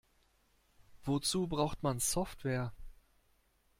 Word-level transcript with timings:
Wozu 1.03 1.45
braucht 1.47 1.83
man 1.83 1.99
Software? 1.99 2.73